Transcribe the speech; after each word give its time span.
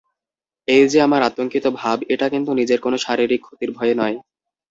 এই 0.67 0.83
যে 0.91 0.99
আমার 1.01 1.21
আতঙ্কিত 1.23 1.65
ভাব 1.79 1.97
এটা 2.13 2.25
কিন্তু 2.33 2.51
নিজের 2.59 2.79
কোনো 2.81 2.97
শারীরিক 3.05 3.41
ক্ষতির 3.43 3.71
ভয়ে 3.77 3.95
নয়। 4.01 4.15